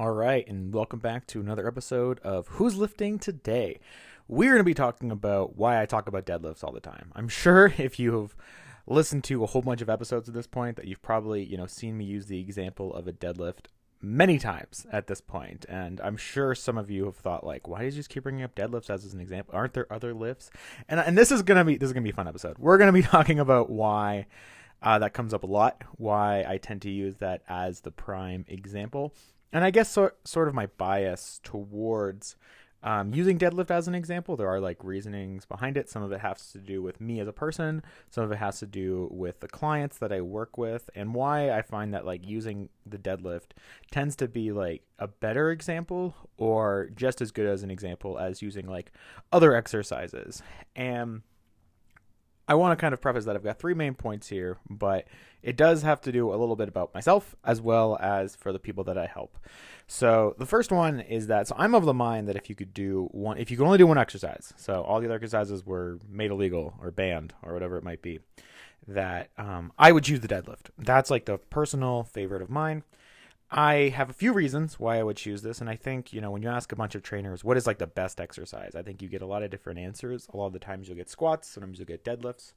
[0.00, 3.80] All right, and welcome back to another episode of Who's Lifting Today.
[4.28, 7.12] We're going to be talking about why I talk about deadlifts all the time.
[7.14, 8.34] I'm sure if you have
[8.86, 11.66] listened to a whole bunch of episodes at this point that you've probably, you know,
[11.66, 13.66] seen me use the example of a deadlift
[14.00, 15.66] many times at this point.
[15.68, 18.42] And i'm sure some of you have thought like why did you just keep bringing
[18.42, 19.54] up deadlifts as an example?
[19.54, 20.48] Aren't there other lifts?
[20.88, 22.56] And and this is gonna be this is gonna be a fun episode.
[22.56, 24.28] We're gonna be talking about why
[24.82, 28.46] uh, that comes up a lot why i tend to use that as the prime
[28.48, 29.12] example
[29.52, 32.36] and i guess so, sort of my bias towards
[32.82, 35.90] um, using deadlift as an example, there are like reasonings behind it.
[35.90, 38.58] Some of it has to do with me as a person, some of it has
[38.60, 42.26] to do with the clients that I work with, and why I find that like
[42.26, 43.52] using the deadlift
[43.90, 48.40] tends to be like a better example or just as good as an example as
[48.40, 48.92] using like
[49.30, 50.42] other exercises.
[50.74, 51.22] And
[52.50, 55.06] I want to kind of preface that I've got three main points here, but
[55.40, 58.58] it does have to do a little bit about myself as well as for the
[58.58, 59.38] people that I help.
[59.86, 62.74] So the first one is that so I'm of the mind that if you could
[62.74, 66.00] do one, if you could only do one exercise, so all the other exercises were
[66.10, 68.18] made illegal or banned or whatever it might be,
[68.88, 70.70] that um, I would choose the deadlift.
[70.76, 72.82] That's like the personal favorite of mine.
[73.52, 76.30] I have a few reasons why I would choose this, and I think you know
[76.30, 79.02] when you ask a bunch of trainers what is like the best exercise, I think
[79.02, 80.28] you get a lot of different answers.
[80.32, 82.52] A lot of the times you'll get squats, sometimes you'll get deadlifts,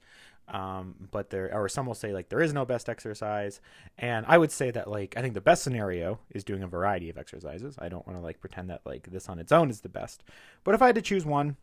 [0.49, 3.59] um, but there or some will say like there is no best exercise,
[3.97, 7.09] and I would say that like I think the best scenario is doing a variety
[7.09, 7.75] of exercises.
[7.79, 10.23] I don't want to like pretend that like this on its own is the best,
[10.63, 11.57] but if I had to choose one,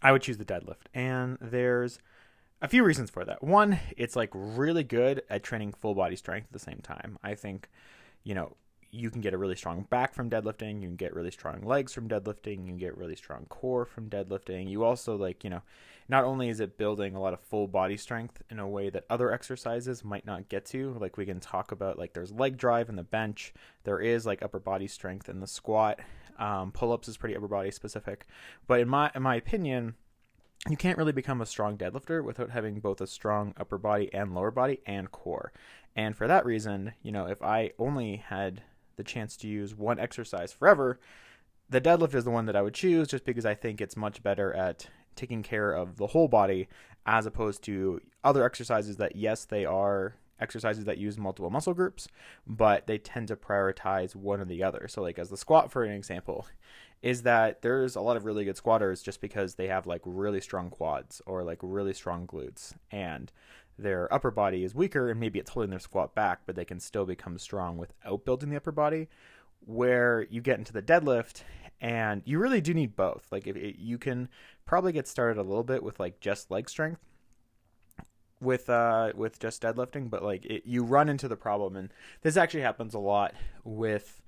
[0.00, 1.98] I would choose the deadlift, and there's
[2.62, 3.42] a few reasons for that.
[3.42, 7.18] One, it's like really good at training full body strength at the same time.
[7.22, 7.68] I think
[8.24, 8.56] you know,
[8.92, 10.82] you can get a really strong back from deadlifting.
[10.82, 12.62] You can get really strong legs from deadlifting.
[12.62, 14.68] You can get really strong core from deadlifting.
[14.68, 15.62] You also, like, you know,
[16.08, 19.04] not only is it building a lot of full body strength in a way that
[19.08, 22.88] other exercises might not get to, like, we can talk about, like, there's leg drive
[22.88, 23.54] in the bench,
[23.84, 26.00] there is, like, upper body strength in the squat.
[26.38, 28.26] Um, pull ups is pretty upper body specific.
[28.66, 29.94] But in my, in my opinion,
[30.68, 34.34] you can't really become a strong deadlifter without having both a strong upper body and
[34.34, 35.52] lower body and core.
[35.96, 38.62] And for that reason, you know, if I only had
[38.96, 41.00] the chance to use one exercise forever,
[41.68, 44.22] the deadlift is the one that I would choose just because I think it's much
[44.22, 46.68] better at taking care of the whole body
[47.06, 52.08] as opposed to other exercises that, yes, they are exercises that use multiple muscle groups,
[52.46, 54.86] but they tend to prioritize one or the other.
[54.88, 56.46] So, like, as the squat, for an example,
[57.02, 60.40] is that there's a lot of really good squatters just because they have like really
[60.40, 62.74] strong quads or like really strong glutes.
[62.90, 63.32] And
[63.82, 66.80] their upper body is weaker and maybe it's holding their squat back, but they can
[66.80, 69.08] still become strong without building the upper body.
[69.66, 71.42] Where you get into the deadlift,
[71.82, 73.26] and you really do need both.
[73.30, 74.28] Like if it, you can
[74.64, 77.00] probably get started a little bit with like just leg strength
[78.40, 81.92] with uh with just deadlifting, but like it, you run into the problem, and
[82.22, 84.22] this actually happens a lot with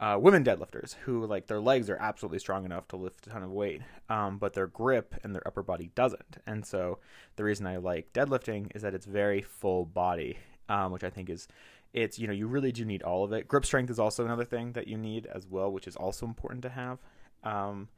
[0.00, 3.42] uh, women deadlifters who like their legs are absolutely strong enough to lift a ton
[3.42, 6.38] of weight, um, but their grip and their upper body doesn't.
[6.46, 6.98] And so
[7.36, 10.38] the reason I like deadlifting is that it's very full body,
[10.70, 11.46] um, which I think is
[11.92, 13.46] it's you know you really do need all of it.
[13.46, 16.62] Grip strength is also another thing that you need as well, which is also important
[16.62, 16.98] to have.
[17.44, 17.88] Um,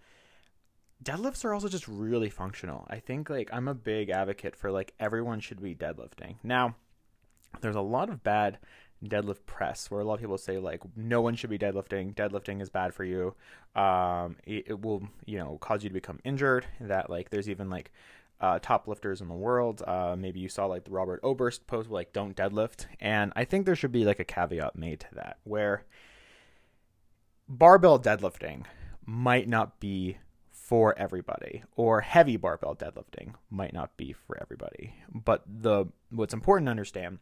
[1.05, 2.85] deadlifts are also just really functional.
[2.91, 6.35] I think like I'm a big advocate for like everyone should be deadlifting.
[6.43, 6.75] Now,
[7.61, 8.59] there's a lot of bad
[9.05, 12.15] deadlift press where a lot of people say like no one should be deadlifting.
[12.15, 13.35] Deadlifting is bad for you.
[13.75, 17.71] Um it, it will you know cause you to become injured that like there's even
[17.71, 17.93] like
[18.41, 19.85] uh, top lifters in the world.
[19.87, 22.87] Uh, maybe you saw like the robert oberst post like don't deadlift.
[23.01, 25.85] And i think there should be like a caveat made to that where
[27.49, 28.65] barbell deadlifting
[29.05, 30.17] might not be
[30.73, 34.95] for everybody or heavy barbell deadlifting might not be for everybody.
[35.13, 37.19] But the what's important to understand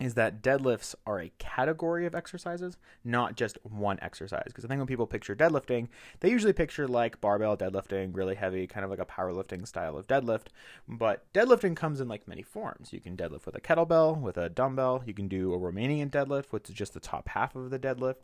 [0.00, 4.44] is that deadlifts are a category of exercises, not just one exercise.
[4.46, 5.88] Because I think when people picture deadlifting,
[6.20, 10.06] they usually picture like barbell deadlifting, really heavy, kind of like a powerlifting style of
[10.06, 10.46] deadlift.
[10.88, 12.92] But deadlifting comes in like many forms.
[12.92, 15.02] You can deadlift with a kettlebell, with a dumbbell.
[15.06, 18.16] You can do a Romanian deadlift, which is just the top half of the deadlift.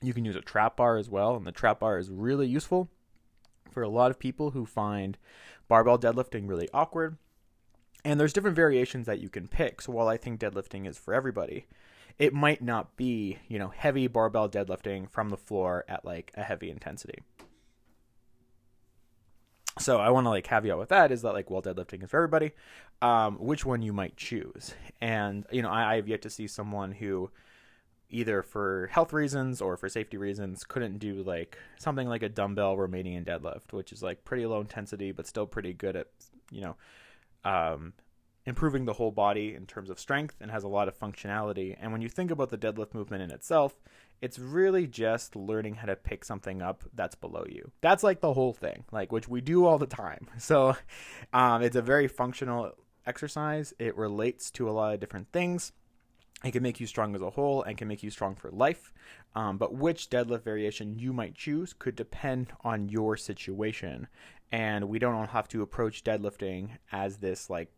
[0.00, 2.88] You can use a trap bar as well, and the trap bar is really useful
[3.70, 5.18] for a lot of people who find
[5.68, 7.16] barbell deadlifting really awkward
[8.04, 9.80] and there's different variations that you can pick.
[9.80, 11.66] So while I think deadlifting is for everybody,
[12.18, 16.42] it might not be, you know, heavy barbell deadlifting from the floor at like a
[16.42, 17.22] heavy intensity.
[19.78, 22.18] So I want to like caveat with that is that like well deadlifting is for
[22.18, 22.52] everybody,
[23.00, 24.74] um, which one you might choose.
[25.00, 27.30] And you know I, I've yet to see someone who
[28.10, 32.76] either for health reasons or for safety reasons couldn't do like something like a dumbbell
[32.76, 36.08] Romanian deadlift, which is like pretty low intensity but still pretty good at
[36.50, 36.76] you know
[37.44, 37.94] um,
[38.44, 41.76] improving the whole body in terms of strength and has a lot of functionality.
[41.80, 43.74] And when you think about the deadlift movement in itself,
[44.20, 47.70] it's really just learning how to pick something up that's below you.
[47.80, 50.28] That's like the whole thing, like which we do all the time.
[50.38, 50.76] So
[51.32, 52.72] um, it's a very functional
[53.06, 53.72] exercise.
[53.78, 55.72] It relates to a lot of different things.
[56.44, 58.92] It can make you strong as a whole and can make you strong for life.
[59.34, 64.08] Um, but which deadlift variation you might choose could depend on your situation.
[64.52, 67.72] And we don't have to approach deadlifting as this like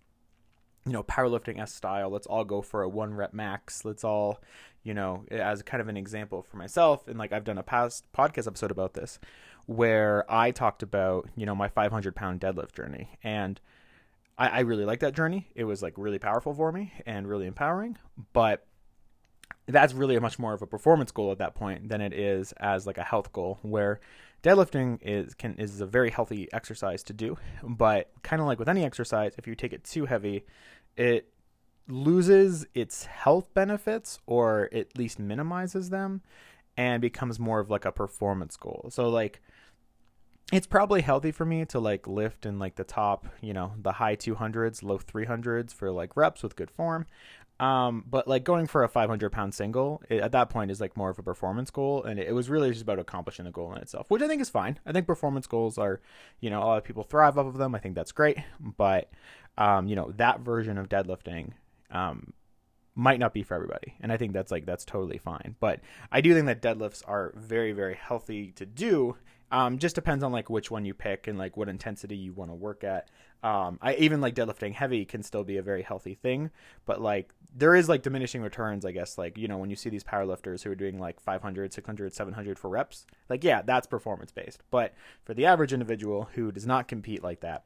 [0.86, 2.10] you know, powerlifting S style.
[2.10, 3.84] Let's all go for a one rep max.
[3.84, 4.42] Let's all,
[4.82, 7.08] you know, as kind of an example for myself.
[7.08, 9.18] And like I've done a past podcast episode about this
[9.66, 13.18] where I talked about, you know, my 500 pound deadlift journey.
[13.22, 13.58] And
[14.36, 15.48] I, I really like that journey.
[15.54, 17.96] It was like really powerful for me and really empowering.
[18.34, 18.66] But
[19.66, 22.52] that's really a much more of a performance goal at that point than it is
[22.58, 24.00] as like a health goal where
[24.44, 28.68] deadlifting is can is a very healthy exercise to do but kind of like with
[28.68, 30.44] any exercise if you take it too heavy
[30.96, 31.34] it
[31.88, 36.22] loses its health benefits or at least minimizes them
[36.76, 38.88] and becomes more of like a performance goal.
[38.90, 39.40] So like
[40.52, 43.92] it's probably healthy for me to like lift in like the top, you know, the
[43.92, 47.06] high 200s, low 300s for like reps with good form.
[47.60, 50.96] Um, but like going for a 500 pound single it, at that point is like
[50.96, 53.72] more of a performance goal, and it, it, was really just about accomplishing the goal
[53.72, 54.80] in itself, which I think is fine.
[54.84, 56.00] I think performance goals are,
[56.40, 57.74] you know, a lot of people thrive off of them.
[57.74, 59.08] I think that's great, but
[59.56, 61.52] um, you know, that version of deadlifting
[61.92, 62.32] um,
[62.96, 65.54] might not be for everybody, and I think that's like that's totally fine.
[65.60, 65.78] But
[66.10, 69.16] I do think that deadlifts are very very healthy to do.
[69.52, 72.50] Um, just depends on like which one you pick and like what intensity you want
[72.50, 73.08] to work at.
[73.44, 76.50] Um, I even like deadlifting heavy can still be a very healthy thing,
[76.86, 79.16] but like there is like diminishing returns, I guess.
[79.16, 82.58] Like you know when you see these powerlifters who are doing like 500, 600, 700
[82.58, 84.62] for reps, like yeah, that's performance based.
[84.70, 87.64] But for the average individual who does not compete like that,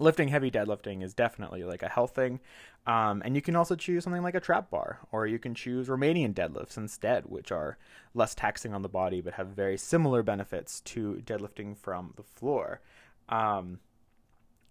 [0.00, 2.40] lifting heavy deadlifting is definitely like a health thing.
[2.86, 5.88] Um, and you can also choose something like a trap bar, or you can choose
[5.88, 7.78] Romanian deadlifts instead, which are
[8.14, 12.80] less taxing on the body but have very similar benefits to deadlifting from the floor.
[13.28, 13.78] Um,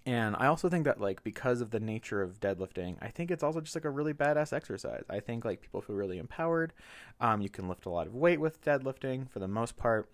[0.09, 3.43] and I also think that like because of the nature of deadlifting, I think it's
[3.43, 5.03] also just like a really badass exercise.
[5.07, 6.73] I think like people feel really empowered.
[7.21, 10.09] Um, you can lift a lot of weight with deadlifting for the most part.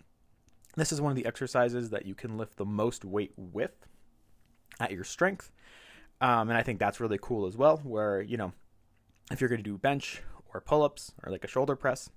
[0.76, 3.86] This is one of the exercises that you can lift the most weight with
[4.78, 5.50] at your strength.
[6.20, 8.52] Um, and I think that's really cool as well, where, you know,
[9.30, 10.22] if you're going to do bench
[10.52, 12.10] or pull ups or like a shoulder press,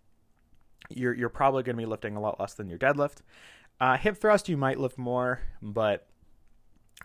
[0.90, 3.20] you're, you're probably going to be lifting a lot less than your deadlift.
[3.80, 6.09] Uh, hip thrust, you might lift more, but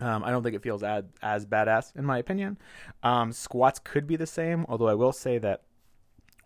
[0.01, 2.57] um, I don't think it feels as, as badass, in my opinion.
[3.03, 5.63] Um, squats could be the same, although I will say that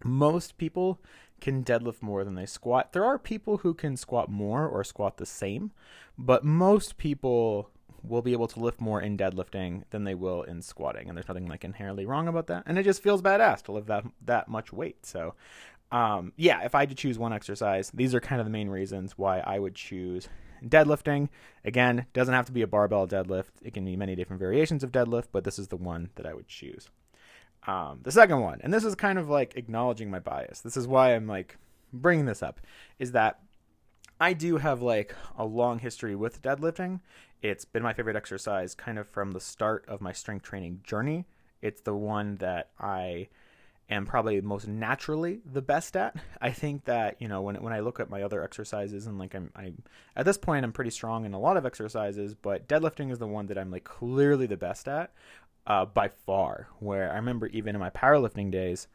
[0.03, 1.01] most people
[1.41, 2.93] can deadlift more than they squat.
[2.93, 5.71] There are people who can squat more or squat the same,
[6.17, 7.71] but most people
[8.03, 11.27] will be able to lift more in deadlifting than they will in squatting, and there's
[11.27, 12.63] nothing like inherently wrong about that.
[12.65, 15.05] And it just feels badass to lift that that much weight.
[15.05, 15.35] So,
[15.91, 18.69] um, yeah, if I had to choose one exercise, these are kind of the main
[18.69, 20.29] reasons why I would choose
[20.65, 21.29] deadlifting.
[21.63, 24.91] Again, doesn't have to be a barbell deadlift; it can be many different variations of
[24.91, 26.89] deadlift, but this is the one that I would choose.
[27.67, 30.61] Um, the second one, and this is kind of like acknowledging my bias.
[30.61, 31.57] This is why I'm like
[31.91, 32.61] bringing this up,
[32.97, 33.39] is that
[34.19, 37.01] I do have like a long history with deadlifting.
[37.41, 41.25] It's been my favorite exercise kind of from the start of my strength training journey.
[41.61, 43.29] It's the one that I
[43.89, 46.15] am probably most naturally the best at.
[46.41, 49.35] I think that, you know, when when I look at my other exercises and like
[49.35, 49.73] I'm I
[50.15, 53.27] at this point I'm pretty strong in a lot of exercises, but deadlifting is the
[53.27, 55.11] one that I'm like clearly the best at
[55.67, 56.67] uh, by far.
[56.79, 58.87] Where I remember even in my powerlifting days,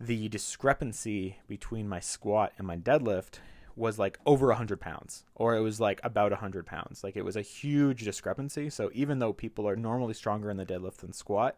[0.00, 3.38] the discrepancy between my squat and my deadlift
[3.76, 7.16] was like over a 100 pounds or it was like about a 100 pounds like
[7.16, 10.98] it was a huge discrepancy so even though people are normally stronger in the deadlift
[10.98, 11.56] than squat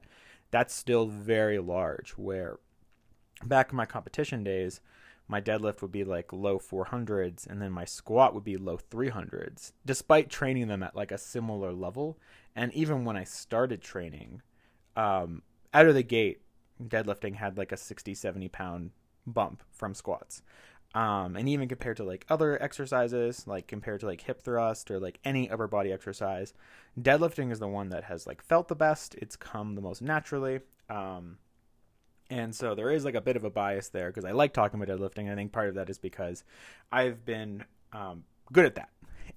[0.51, 2.59] that's still very large where
[3.45, 4.81] back in my competition days
[5.29, 9.73] my deadlift would be like low 400s and then my squat would be low 300s
[9.85, 12.19] despite training them at like a similar level.
[12.55, 14.43] And even when i started training
[14.97, 15.43] um,
[15.75, 16.41] out of the gate
[16.83, 18.91] deadlifting had like a 60 70 pound
[19.27, 20.43] bump from squats
[20.97, 24.99] um, and even compared to like other exercises, like compared to like hip thrust or
[24.99, 26.55] like any upper body exercise,
[26.99, 29.15] deadlifting is the one that has like felt the best.
[29.17, 30.61] It's come the most naturally.
[30.89, 31.37] Um,
[32.31, 34.81] and so there is like a bit of a bias there because I like talking
[34.81, 35.31] about deadlifting.
[35.31, 36.45] I think part of that is because
[36.91, 38.89] I've been um, good at that.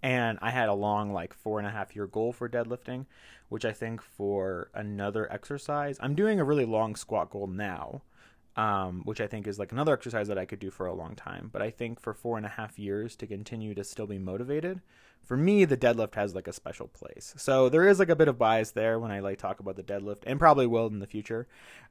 [0.02, 3.06] And I had a long, like, four and a half year goal for deadlifting,
[3.50, 8.04] which I think for another exercise, I'm doing a really long squat goal now
[8.60, 11.16] um, which I think is like another exercise that I could do for a long
[11.16, 11.50] time.
[11.52, 14.82] But I think for four and a half years to continue to still be motivated,
[15.24, 17.34] for me, the deadlift has like a special place.
[17.38, 19.84] So there is like a bit of bias there when I like talk about the
[19.84, 21.48] deadlift, and probably will in the future.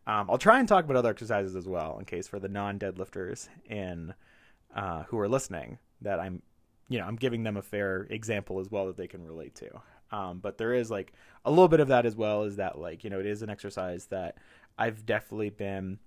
[0.06, 3.48] Um, I'll try and talk about other exercises as well, in case for the non-deadlifters
[3.64, 4.12] in
[4.74, 6.42] uh, who are listening that I'm,
[6.90, 9.70] you know, I'm giving them a fair example as well that they can relate to.
[10.10, 11.14] Um, but there is like
[11.46, 12.42] a little bit of that as well.
[12.42, 14.36] Is that like you know it is an exercise that
[14.78, 15.98] I've definitely been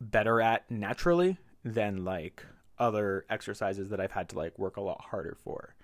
[0.00, 2.44] better at naturally than like
[2.78, 5.74] other exercises that I've had to like work a lot harder for.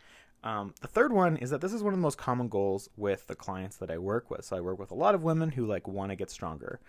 [0.45, 3.27] Um, the third one is that this is one of the most common goals with
[3.27, 4.45] the clients that I work with.
[4.45, 6.81] So I work with a lot of women who like want to get stronger,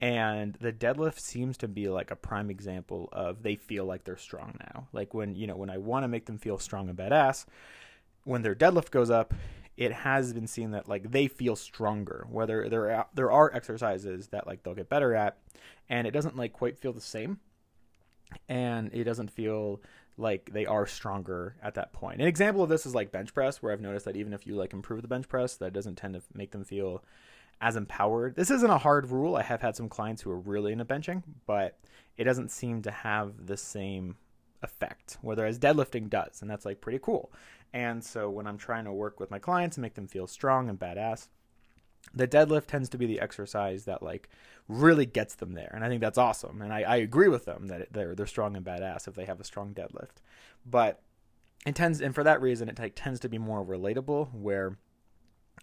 [0.00, 4.16] and the deadlift seems to be like a prime example of they feel like they're
[4.16, 4.88] strong now.
[4.92, 7.46] Like when you know when I want to make them feel strong and badass,
[8.24, 9.32] when their deadlift goes up,
[9.76, 12.26] it has been seen that like they feel stronger.
[12.30, 15.38] Whether there are, there are exercises that like they'll get better at,
[15.88, 17.40] and it doesn't like quite feel the same,
[18.48, 19.80] and it doesn't feel
[20.16, 22.20] like they are stronger at that point.
[22.20, 24.54] An example of this is like bench press, where I've noticed that even if you
[24.54, 27.02] like improve the bench press, that doesn't tend to make them feel
[27.60, 28.36] as empowered.
[28.36, 29.36] This isn't a hard rule.
[29.36, 31.78] I have had some clients who are really into benching, but
[32.16, 34.16] it doesn't seem to have the same
[34.62, 37.32] effect, whereas deadlifting does, and that's like pretty cool.
[37.74, 40.68] And so when I'm trying to work with my clients and make them feel strong
[40.68, 41.26] and badass,
[42.14, 44.28] the deadlift tends to be the exercise that like
[44.68, 45.72] really gets them there.
[45.74, 46.62] And i think that's awesome.
[46.62, 49.40] And i, I agree with them that they're they're strong and badass if they have
[49.40, 50.22] a strong deadlift.
[50.64, 51.02] But
[51.66, 54.76] it tends and for that reason it like, tends to be more relatable where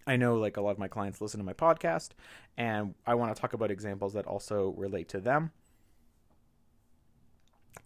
[0.07, 2.09] i know like a lot of my clients listen to my podcast
[2.57, 5.51] and i want to talk about examples that also relate to them.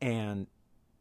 [0.02, 0.48] And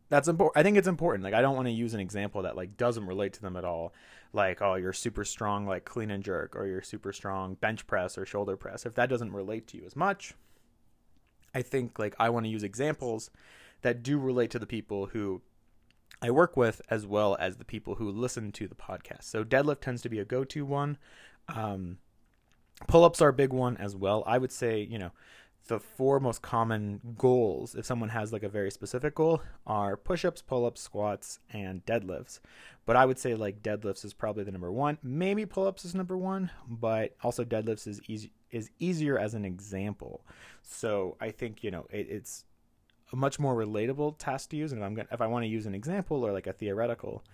[0.08, 0.58] that's important.
[0.58, 1.24] I think it's important.
[1.24, 3.64] Like I don't want to use an example that like doesn't relate to them at
[3.64, 3.92] all.
[4.32, 8.18] Like oh you're super strong like clean and jerk or you're super strong bench press
[8.18, 8.86] or shoulder press.
[8.86, 10.34] If that doesn't relate to you as much,
[11.54, 13.30] I think like I want to use examples
[13.82, 15.42] that do relate to the people who
[16.22, 19.24] I work with as well as the people who listen to the podcast.
[19.24, 20.96] So deadlift tends to be a go-to one.
[21.48, 21.98] Um,
[22.88, 24.24] pull-ups are a big one as well.
[24.26, 25.10] I would say, you know,
[25.66, 30.24] the four most common goals, if someone has like a very specific goal, are push
[30.24, 32.40] ups, pull ups, squats, and deadlifts.
[32.84, 34.98] But I would say like deadlifts is probably the number one.
[35.02, 39.44] Maybe pull ups is number one, but also deadlifts is easy is easier as an
[39.44, 40.24] example.
[40.62, 42.44] So I think you know it, it's
[43.12, 44.72] a much more relatable task to use.
[44.72, 47.24] And if I'm gonna, if I want to use an example or like a theoretical,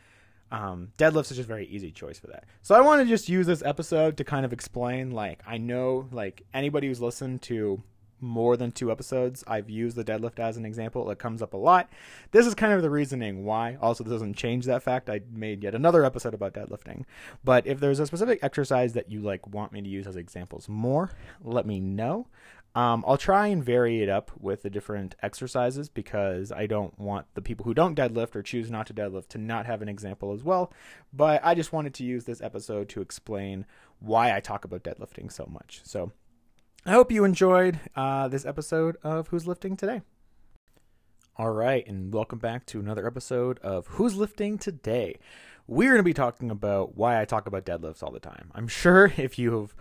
[0.53, 2.45] um, deadlifts is just a very easy choice for that.
[2.63, 5.11] So I want to just use this episode to kind of explain.
[5.11, 7.83] Like I know like anybody who's listened to
[8.21, 11.11] more than two episodes, I've used the deadlift as an example.
[11.11, 11.91] It comes up a lot.
[12.31, 13.77] This is kind of the reasoning why.
[13.81, 15.11] Also, this doesn't change that fact.
[15.11, 17.05] I made yet another episode about deadlifting.
[17.45, 20.69] But if there's a specific exercise that you like want me to use as examples
[20.69, 21.11] more,
[21.43, 22.27] let me know.
[22.75, 27.27] Um, I'll try and vary it up with the different exercises because I don't want
[27.35, 30.33] the people who don't deadlift or choose not to deadlift to not have an example
[30.33, 30.73] as well.
[31.13, 33.67] But I just wanted to use this episode to explain
[33.99, 35.81] why I talk about deadlifting so much.
[35.83, 36.13] So
[36.87, 40.01] I hope you enjoyed uh, this episode of Who's Lifting Today.
[41.37, 45.17] All right, and welcome back to another episode of Who's Lifting Today.
[45.67, 48.51] We're going to be talking about why I talk about deadlifts all the time.
[48.55, 49.75] I'm sure if you have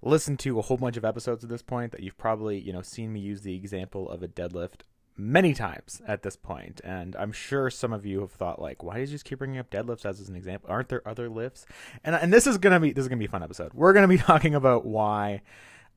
[0.00, 2.80] listened to a whole bunch of episodes at this point that you've probably, you know,
[2.82, 4.80] seen me use the example of a deadlift
[5.18, 8.98] many times at this point and i'm sure some of you have thought like why
[8.98, 11.64] did you just keep bringing up deadlifts as an example aren't there other lifts
[12.04, 14.06] and and this is gonna be this is gonna be a fun episode we're gonna
[14.06, 15.40] be talking about why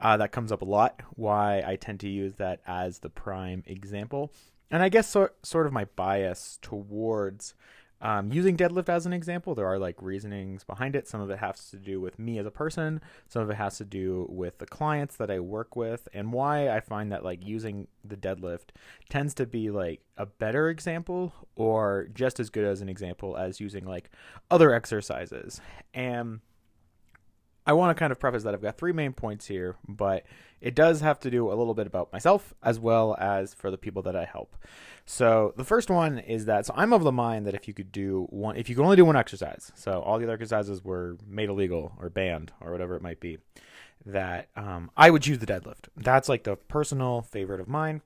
[0.01, 1.01] uh, that comes up a lot.
[1.15, 4.31] Why I tend to use that as the prime example,
[4.71, 7.53] and I guess so, sort of my bias towards
[8.01, 9.55] um, using deadlift as an example.
[9.55, 11.07] There are like reasonings behind it.
[11.07, 13.01] Some of it has to do with me as a person.
[13.27, 16.69] Some of it has to do with the clients that I work with, and why
[16.69, 18.69] I find that like using the deadlift
[19.09, 23.59] tends to be like a better example or just as good as an example as
[23.59, 24.09] using like
[24.49, 25.59] other exercises.
[25.93, 26.39] And
[27.69, 30.25] I want to kind of preface that I've got three main points here, but
[30.59, 33.77] it does have to do a little bit about myself as well as for the
[33.77, 34.55] people that I help.
[35.05, 37.91] So the first one is that so I'm of the mind that if you could
[37.91, 41.17] do one, if you could only do one exercise, so all the other exercises were
[41.27, 43.37] made illegal or banned or whatever it might be,
[44.03, 45.89] that um, I would choose the deadlift.
[45.95, 48.01] That's like the personal favorite of mine.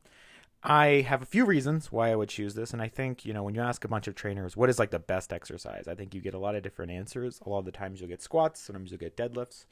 [0.65, 3.43] I have a few reasons why I would choose this, and I think you know
[3.43, 6.15] when you ask a bunch of trainers what is like the best exercise, I think
[6.15, 7.41] you get a lot of different answers.
[7.46, 9.65] A lot of the times you'll get squats, sometimes you'll get deadlifts,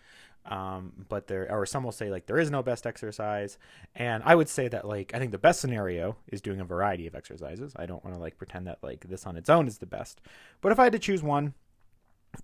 [0.46, 3.58] um, but there or some will say like there is no best exercise,
[3.96, 7.08] and I would say that like I think the best scenario is doing a variety
[7.08, 7.72] of exercises.
[7.78, 10.20] I don't want to like pretend that like this on its own is the best,
[10.60, 11.54] but if I had to choose one,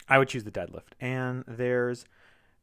[0.08, 2.06] I would choose the deadlift, and there's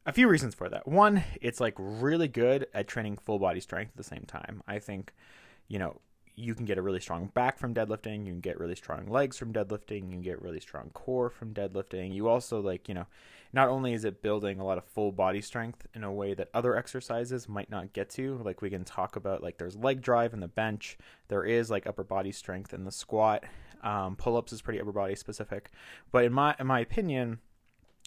[0.07, 0.87] a few reasons for that.
[0.87, 4.63] One, it's like really good at training full body strength at the same time.
[4.67, 5.13] I think
[5.67, 5.99] you know,
[6.35, 8.25] you can get a really strong back from deadlifting.
[8.25, 10.03] You can get really strong legs from deadlifting.
[10.03, 12.13] You can get really strong core from deadlifting.
[12.13, 13.05] You also like, you know,
[13.53, 16.49] not only is it building a lot of full body strength in a way that
[16.53, 20.33] other exercises might not get to, like we can talk about like there's leg drive
[20.33, 20.97] in the bench,
[21.29, 23.45] there is like upper body strength in the squat.
[23.81, 25.69] Um, pull-ups is pretty upper body specific,
[26.11, 27.39] but in my in my opinion,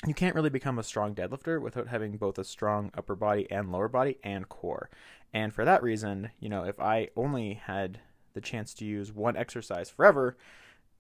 [0.07, 3.73] you can't really become a strong deadlifter without having both a strong upper body and
[3.73, 4.91] lower body and core.
[5.33, 8.01] And for that reason, you know, if I only had
[8.35, 10.37] the chance to use one exercise forever,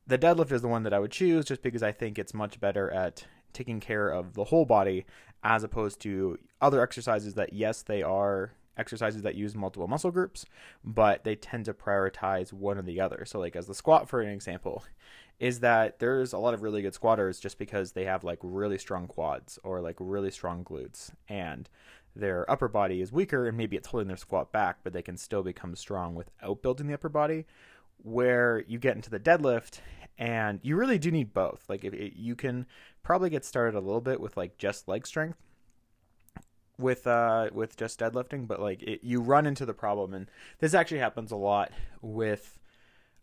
[0.07, 2.61] the deadlift is the one that I would choose just because I think it's much
[2.61, 5.07] better at taking care of the whole body
[5.43, 10.47] as opposed to other exercises that, yes, they are exercises that use multiple muscle groups,
[10.85, 13.25] but they tend to prioritize one or the other.
[13.27, 14.85] So, like as the squat, for an example,
[15.39, 18.79] is that there's a lot of really good squatters just because they have like really
[18.79, 21.69] strong quads or like really strong glutes and
[22.19, 25.17] their upper body is weaker and maybe it's holding their squat back, but they can
[25.17, 27.47] still become strong without building the upper body.
[28.03, 29.81] Where you get into the deadlift
[30.19, 31.65] and you really do need both.
[31.69, 32.67] Like if it, you can
[33.03, 35.39] probably get started a little bit with like just leg strength
[36.79, 40.75] with uh with just deadlifting, but like it, you run into the problem, and this
[40.75, 42.58] actually happens a lot with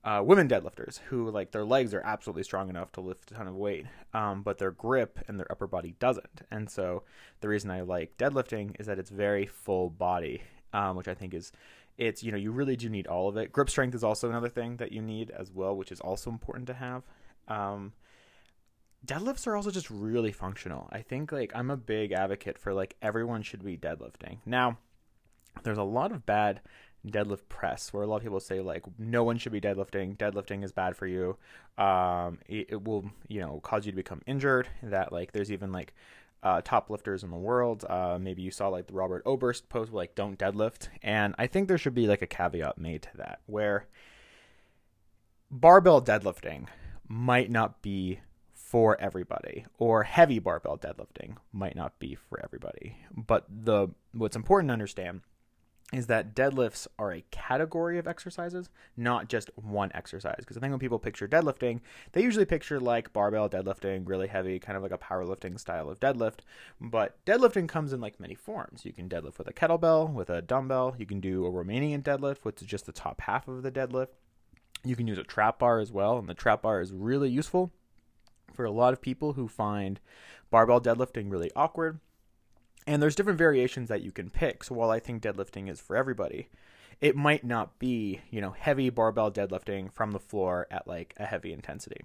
[0.06, 3.48] uh, women deadlifters who like their legs are absolutely strong enough to lift a ton
[3.48, 6.44] of weight, um, but their grip and their upper body doesn't.
[6.52, 7.04] And so
[7.42, 10.44] the reason I like deadlifting is that it's very full body,
[10.74, 11.52] um, which I think is
[11.98, 13.52] it's you know you really do need all of it.
[13.52, 16.68] Grip strength is also another thing that you need as well, which is also important
[16.68, 17.02] to have.
[17.48, 17.94] Um,
[19.08, 20.88] deadlifts are also just really functional.
[20.92, 24.38] I think like I'm a big advocate for like everyone should be deadlifting.
[24.46, 24.78] Now,
[25.64, 26.62] there's a lot of bad
[27.06, 30.18] deadlift press where a lot of people say like no one should be deadlifting.
[30.18, 31.38] Deadlifting is bad for you.
[31.78, 35.72] Um it, it will you know cause you to become injured that like there's even
[35.72, 35.94] like
[36.44, 37.84] uh, top lifters in the world.
[37.90, 40.90] Uh, maybe you saw like the robert oberst post like don't deadlift.
[41.02, 43.88] And i think there should be like a caveat made to that where
[45.50, 46.68] barbell deadlifting
[47.08, 48.20] might not be
[48.54, 52.98] for everybody or heavy barbell deadlifting might not be for everybody.
[53.16, 55.22] But the what's important to understand
[55.96, 60.38] is that deadlifts are a category of exercises, not just one exercise.
[60.40, 64.60] Because I think when people picture deadlifting, they usually picture like barbell deadlifting, really heavy,
[64.60, 66.40] kind of like a powerlifting style of deadlift.
[66.80, 68.86] But deadlifting comes in like many forms.
[68.86, 70.96] You can deadlift with a kettlebell, with a dumbbell.
[70.98, 74.10] You can do a Romanian deadlift, which is just the top half of the deadlift.
[74.84, 77.72] You can use a trap bar as well, and the trap bar is really useful
[78.54, 80.00] for a lot of people who find
[80.52, 82.00] barbell deadlifting really awkward
[82.88, 84.64] and there's different variations that you can pick.
[84.64, 86.50] So while I think deadlifting is for everybody,
[87.02, 91.26] it might not be, you know, heavy barbell deadlifting from the floor at like a
[91.26, 92.02] heavy intensity.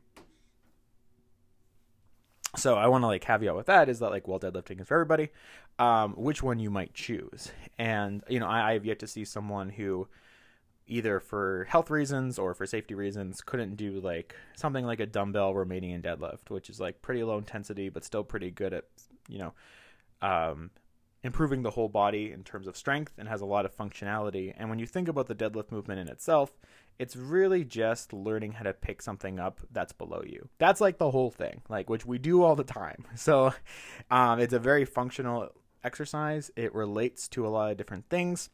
[2.56, 4.94] So I want to like caveat with that is that like well deadlifting is for
[4.94, 5.28] everybody,
[5.78, 7.52] um, which one you might choose.
[7.78, 10.08] And you know I, I have yet to see someone who
[10.88, 15.54] either for health reasons or for safety reasons couldn't do like something like a dumbbell
[15.54, 18.84] Romanian deadlift, which is like pretty low intensity but still pretty good at
[19.28, 19.52] you know
[20.22, 20.70] um,
[21.22, 24.54] improving the whole body in terms of strength and has a lot of functionality.
[24.56, 26.52] And when you think about the deadlift movement in itself,
[26.98, 30.48] it's really just learning how to pick something up that's below you.
[30.58, 33.04] That's like the whole thing, like which we do all the time.
[33.16, 33.52] So
[34.10, 35.50] um, it's a very functional
[35.84, 36.50] exercise.
[36.56, 38.50] It relates to a lot of different things.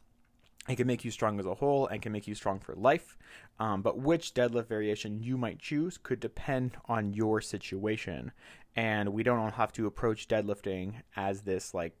[0.67, 3.17] It can make you strong as a whole and can make you strong for life.
[3.59, 8.31] Um, but which deadlift variation you might choose could depend on your situation.
[8.75, 11.95] And we don't have to approach deadlifting as this like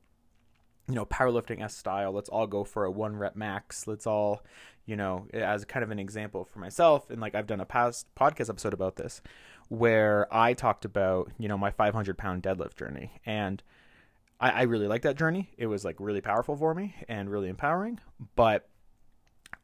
[0.87, 2.11] you know, powerlifting S style.
[2.11, 3.87] Let's all go for a one rep max.
[3.87, 4.43] Let's all,
[4.85, 7.09] you know, as kind of an example for myself.
[7.09, 9.21] And like I've done a past podcast episode about this
[9.69, 13.11] where I talked about, you know, my 500 pound deadlift journey.
[13.25, 13.61] And
[14.39, 15.49] I, I really like that journey.
[15.57, 17.99] It was like really powerful for me and really empowering.
[18.35, 18.69] But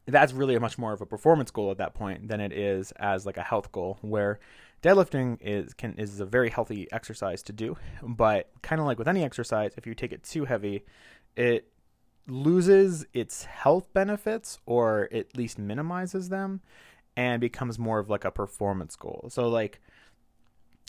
[0.06, 2.92] that's really a much more of a performance goal at that point than it is
[2.92, 4.38] as like a health goal where
[4.82, 9.08] deadlifting is can is a very healthy exercise to do but kind of like with
[9.08, 10.84] any exercise if you take it too heavy
[11.36, 11.72] it
[12.26, 16.60] loses its health benefits or at least minimizes them
[17.16, 19.28] and becomes more of like a performance goal.
[19.30, 19.80] So like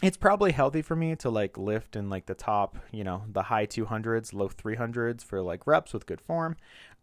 [0.04, 3.44] it's probably healthy for me to like lift in like the top, you know, the
[3.44, 6.58] high 200s, low 300s for like reps with good form.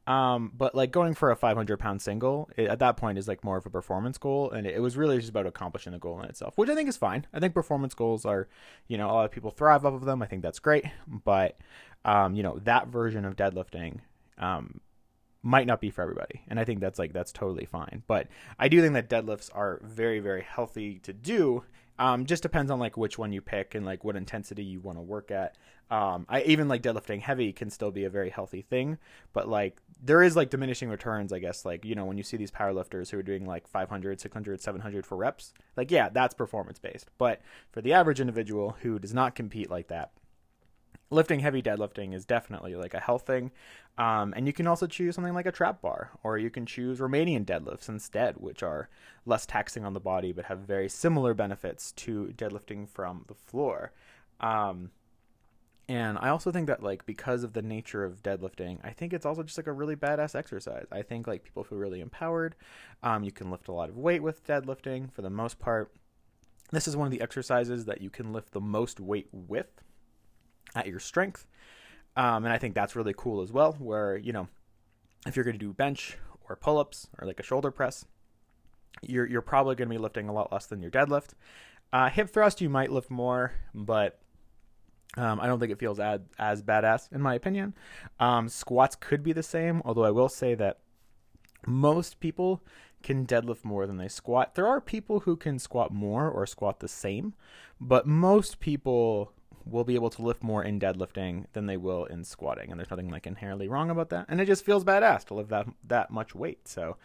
[0.06, 3.44] Um, but like going for a 500 pound single it, at that point is like
[3.44, 6.20] more of a performance goal, and it, it was really just about accomplishing the goal
[6.20, 7.24] in itself, which I think is fine.
[7.32, 8.48] I think performance goals are,
[8.88, 10.20] you know, a lot of people thrive off of them.
[10.20, 11.56] I think that's great, but
[12.04, 14.00] um, you know, that version of deadlifting
[14.38, 14.80] um,
[15.44, 18.02] might not be for everybody, and I think that's like that's totally fine.
[18.08, 18.26] But
[18.58, 21.62] I do think that deadlifts are very very healthy to do,
[21.98, 24.98] Um, just depends on like which one you pick and like what intensity you want
[24.98, 25.56] to work at.
[25.90, 28.98] Um, I even like deadlifting heavy can still be a very healthy thing,
[29.34, 31.64] but like there is like diminishing returns, I guess.
[31.64, 35.06] Like, you know, when you see these powerlifters who are doing like 500, 600, 700
[35.06, 37.10] for reps, like, yeah, that's performance based.
[37.18, 40.10] But for the average individual who does not compete like that,
[41.12, 43.50] lifting heavy deadlifting is definitely like a health thing.
[43.98, 46.98] Um, and you can also choose something like a trap bar, or you can choose
[46.98, 48.88] Romanian deadlifts instead, which are
[49.26, 53.92] less taxing on the body but have very similar benefits to deadlifting from the floor.
[54.40, 54.90] Um,
[55.88, 59.26] and I also think that like because of the nature of deadlifting, I think it's
[59.26, 60.86] also just like a really badass exercise.
[60.90, 62.54] I think like people feel really empowered.
[63.02, 65.92] Um, you can lift a lot of weight with deadlifting for the most part.
[66.70, 69.82] This is one of the exercises that you can lift the most weight with
[70.74, 71.46] at your strength.
[72.16, 73.72] Um, and I think that's really cool as well.
[73.78, 74.48] Where you know,
[75.26, 76.16] if you're going to do bench
[76.48, 78.04] or pull-ups or like a shoulder press,
[79.02, 81.30] you're you're probably going to be lifting a lot less than your deadlift.
[81.92, 84.18] Uh, hip thrust you might lift more, but
[85.16, 87.74] um, I don't think it feels as as badass in my opinion.
[88.20, 90.78] Um, squats could be the same, although I will say that
[91.66, 92.62] most people
[93.02, 94.54] can deadlift more than they squat.
[94.54, 97.34] There are people who can squat more or squat the same,
[97.80, 99.32] but most people
[99.64, 102.90] will be able to lift more in deadlifting than they will in squatting, and there's
[102.90, 104.26] nothing like inherently wrong about that.
[104.28, 106.66] And it just feels badass to lift that that much weight.
[106.68, 106.96] So,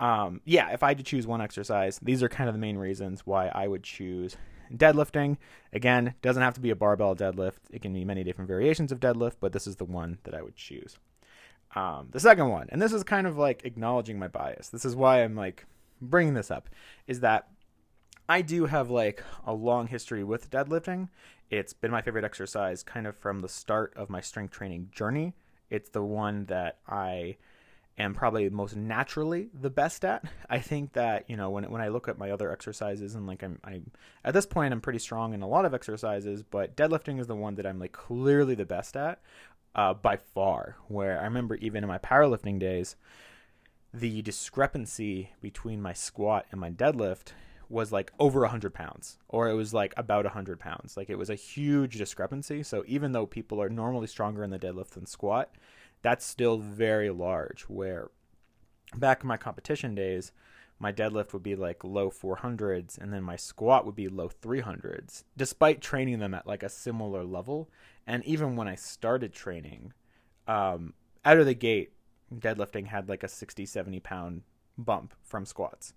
[0.00, 2.78] um, yeah, if I had to choose one exercise, these are kind of the main
[2.78, 4.36] reasons why I would choose
[4.72, 5.36] deadlifting.
[5.72, 7.58] Again, doesn't have to be a barbell deadlift.
[7.70, 10.42] It can be many different variations of deadlift, but this is the one that I
[10.42, 10.98] would choose.
[11.74, 14.68] Um, the second one, and this is kind of like acknowledging my bias.
[14.70, 15.66] This is why I'm like
[16.00, 16.68] bringing this up,
[17.06, 17.48] is that
[18.28, 21.08] I do have like a long history with deadlifting.
[21.50, 25.34] It's been my favorite exercise kind of from the start of my strength training journey.
[25.70, 27.36] It's the one that I
[27.98, 30.24] am probably most naturally the best at.
[30.50, 33.42] I think that, you know, when when I look at my other exercises and like
[33.42, 33.80] I'm I
[34.24, 37.34] at this point I'm pretty strong in a lot of exercises, but deadlifting is the
[37.34, 39.20] one that I'm like clearly the best at
[39.74, 40.76] uh, by far.
[40.88, 42.96] Where I remember even in my powerlifting days,
[43.92, 47.32] the discrepancy between my squat and my deadlift
[47.68, 50.96] was like over 100 pounds or it was like about 100 pounds.
[50.96, 52.62] Like it was a huge discrepancy.
[52.62, 55.50] So even though people are normally stronger in the deadlift than squat
[56.02, 58.10] that's still very large where
[58.96, 60.32] back in my competition days
[60.78, 65.24] my deadlift would be like low 400s and then my squat would be low 300s
[65.36, 67.68] despite training them at like a similar level.
[68.06, 69.92] And even when i started training
[70.46, 71.92] um, out of the gate
[72.34, 74.42] deadlifting had like a 60 70 pound
[74.76, 75.92] bump from squats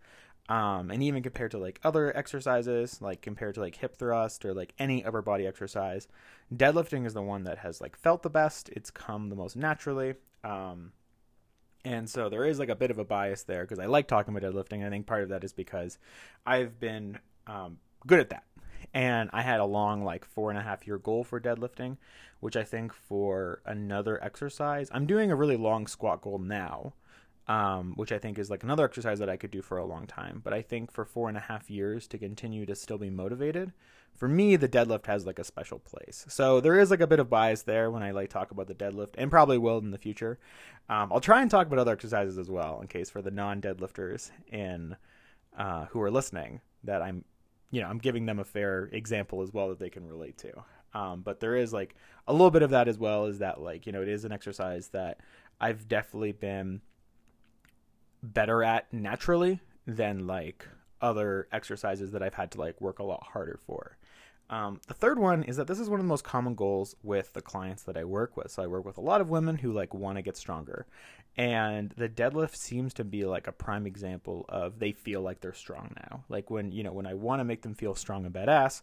[0.52, 4.54] um, and even compared to like other exercises, like compared to like hip thrust or
[4.54, 6.10] like any upper body exercise,
[6.54, 8.68] deadlifting is the one that has like felt the best.
[8.74, 10.16] It's come the most naturally.
[10.44, 10.92] Um,
[11.86, 14.36] and so there is like a bit of a bias there because I like talking
[14.36, 14.86] about deadlifting.
[14.86, 15.98] I think part of that is because
[16.46, 18.44] I've been um, good at that.
[18.94, 21.96] And I had a long, like, four and a half year goal for deadlifting,
[22.42, 26.92] which I think for another exercise, I'm doing a really long squat goal now
[27.52, 30.08] um, which I think is like another exercise that I could do for a long
[30.08, 30.40] time.
[30.42, 33.74] But I think for four and a half years to continue to still be motivated,
[34.16, 36.26] for me, the deadlift has like a special place.
[36.30, 38.74] So there is like a bit of bias there when I like talk about the
[38.74, 40.40] deadlift, and probably will in the future.
[40.88, 44.32] Um, I'll try and talk about other exercises as well, in case for the non-deadlifters
[44.50, 44.96] in
[45.58, 47.26] uh, who are listening that I'm,
[47.70, 50.54] you know, I'm giving them a fair example as well that they can relate to.
[50.94, 51.96] Um, but there is like
[52.28, 53.26] a little bit of that as well.
[53.26, 55.20] Is that like you know it is an exercise that
[55.60, 56.82] I've definitely been
[58.24, 60.68] better at naturally than like
[61.02, 63.98] other exercises that I've had to like work a lot harder for.
[64.50, 67.32] Um, the third one is that this is one of the most common goals with
[67.32, 68.52] the clients that I work with.
[68.52, 70.86] So I work with a lot of women who like want to get stronger,
[71.38, 75.54] and the deadlift seems to be like a prime example of they feel like they're
[75.54, 76.26] strong now.
[76.28, 78.82] Like when you know when I want to make them feel strong and badass,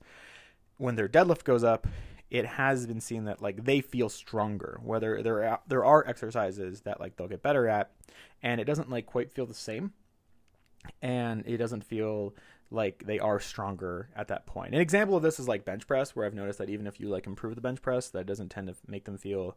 [0.78, 1.86] when their deadlift goes up,
[2.30, 4.80] it has been seen that like they feel stronger.
[4.82, 7.90] Whether there are, there are exercises that like they'll get better at,
[8.42, 9.92] and it doesn't like quite feel the same,
[11.02, 12.34] and it doesn't feel
[12.70, 14.74] like they are stronger at that point.
[14.74, 17.08] An example of this is like bench press, where I've noticed that even if you
[17.08, 19.56] like improve the bench press, that doesn't tend to make them feel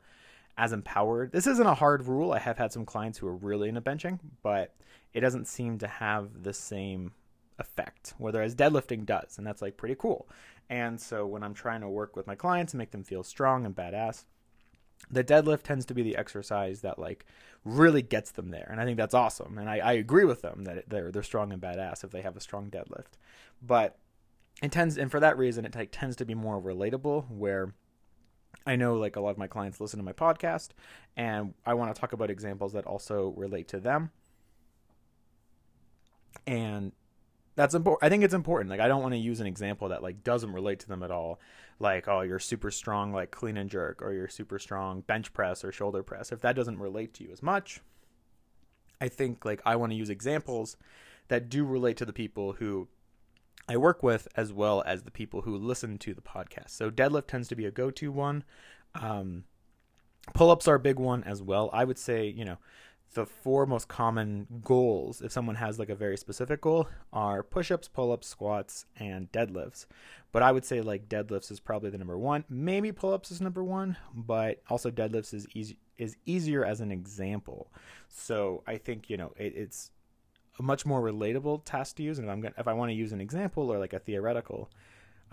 [0.58, 1.32] as empowered.
[1.32, 2.32] This isn't a hard rule.
[2.32, 4.74] I have had some clients who are really into benching, but
[5.14, 7.12] it doesn't seem to have the same
[7.60, 10.28] effect, whereas deadlifting does, and that's like pretty cool.
[10.72, 13.66] And so when I'm trying to work with my clients and make them feel strong
[13.66, 14.24] and badass,
[15.12, 17.26] the deadlift tends to be the exercise that like
[17.66, 19.58] really gets them there, and I think that's awesome.
[19.58, 22.38] And I, I agree with them that they're they're strong and badass if they have
[22.38, 23.18] a strong deadlift,
[23.62, 23.98] but
[24.64, 27.74] it tends and for that reason it tends to be more relatable where
[28.66, 30.70] I know like a lot of my clients listen to my podcast
[31.18, 34.12] and I want to talk about examples that also relate to them.
[36.46, 36.92] And
[37.56, 38.06] that's important.
[38.06, 38.70] I think it's important.
[38.70, 41.12] Like I don't want to use an example that like doesn't relate to them at
[41.12, 41.40] all.
[41.80, 45.64] Like oh, you're super strong like clean and jerk, or you're super strong bench press
[45.64, 46.32] or shoulder press.
[46.32, 47.82] If that doesn't relate to you as much,
[49.00, 50.78] I think like I want to use examples
[51.28, 52.88] that do relate to the people who
[53.68, 56.72] I work with as well as the people who listen to the podcast.
[56.72, 58.44] So deadlift tends to be a go-to one.
[58.96, 59.46] Um,
[60.34, 61.70] pull-ups are a big one as well.
[61.74, 62.58] I would say you know
[63.13, 67.71] the four most common goals, if someone has like a very specific goal, are push
[67.71, 69.86] ups, pull ups, squats, and deadlifts.
[70.32, 72.45] But I would say like deadlifts is probably the number one.
[72.50, 76.91] Maybe pull ups is number one, but also deadlifts is easy is easier as an
[76.91, 77.71] example.
[78.08, 79.91] So I think you know it, it's
[80.60, 82.17] a much more relatable task to use.
[82.17, 84.69] And if I'm gonna, if I want to use an example or like a theoretical,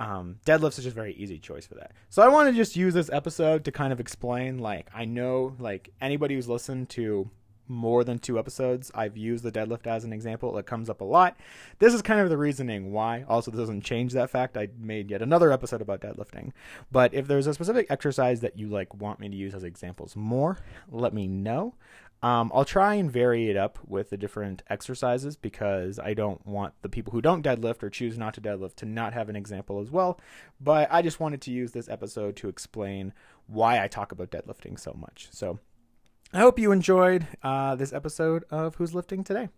[0.01, 1.93] um, deadlifts is just a very easy choice for that.
[2.09, 4.59] So I want to just use this episode to kind of explain.
[4.59, 7.31] Like I know like anybody who's listened to
[7.69, 10.57] more than two episodes, I've used the deadlift as an example.
[10.59, 11.37] It comes up a lot.
[11.79, 13.25] This is kind of the reasoning why.
[13.29, 14.57] Also, this doesn't change that fact.
[14.57, 16.53] I made yet another episode about deadlifting.
[16.91, 20.17] But if there's a specific exercise that you like want me to use as examples
[20.17, 20.59] more,
[20.91, 21.75] let me know.
[22.21, 26.75] Um, I'll try and vary it up with the different exercises because I don't want
[26.83, 29.81] the people who don't deadlift or choose not to deadlift to not have an example
[29.81, 30.19] as well.
[30.61, 33.13] But I just wanted to use this episode to explain
[33.47, 35.29] why I talk about deadlifting so much.
[35.31, 35.61] So
[36.33, 39.49] I hope you enjoyed uh, this episode of Who's Lifting Today.